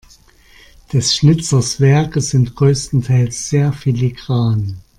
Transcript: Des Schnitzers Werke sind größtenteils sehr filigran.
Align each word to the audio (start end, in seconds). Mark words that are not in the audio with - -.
Des 0.91 1.01
Schnitzers 1.15 1.79
Werke 1.79 2.21
sind 2.21 2.55
größtenteils 2.55 3.49
sehr 3.51 3.71
filigran. 3.71 4.77